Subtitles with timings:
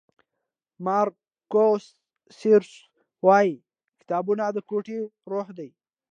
[0.85, 1.85] مارکوس
[2.39, 2.79] سیسرو
[3.25, 3.53] وایي
[3.99, 4.97] کتابونه د کوټې
[5.31, 5.69] روح دی.